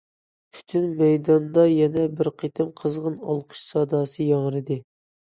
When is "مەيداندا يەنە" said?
1.01-2.05